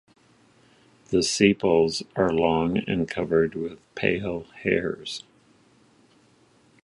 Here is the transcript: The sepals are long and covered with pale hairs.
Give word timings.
The 1.11 1.21
sepals 1.21 2.01
are 2.15 2.33
long 2.33 2.77
and 2.89 3.07
covered 3.07 3.53
with 3.53 3.77
pale 3.93 4.45
hairs. 4.63 5.23